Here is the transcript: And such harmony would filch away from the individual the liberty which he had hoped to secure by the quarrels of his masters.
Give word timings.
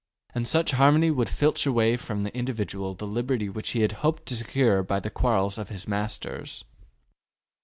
And 0.33 0.47
such 0.47 0.71
harmony 0.71 1.11
would 1.11 1.29
filch 1.29 1.67
away 1.67 1.95
from 1.95 2.23
the 2.23 2.35
individual 2.35 2.95
the 2.95 3.05
liberty 3.05 3.49
which 3.49 3.69
he 3.73 3.81
had 3.81 3.91
hoped 4.01 4.25
to 4.25 4.35
secure 4.35 4.81
by 4.81 4.99
the 4.99 5.11
quarrels 5.11 5.59
of 5.59 5.69
his 5.69 5.87
masters. 5.87 6.65